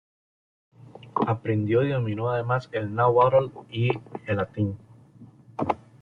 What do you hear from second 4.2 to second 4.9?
el latín.